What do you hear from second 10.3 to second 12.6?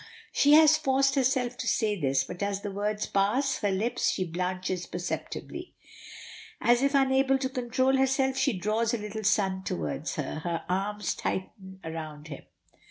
her arms tighten round him.